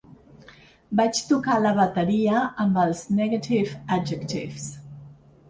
[0.99, 4.69] Vaig toca la bateria amb els Negative Adjectives.